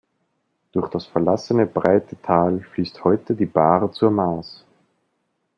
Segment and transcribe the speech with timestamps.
[0.71, 4.65] Durch das verlassene breite Tal fließt heute die Bar zur Maas.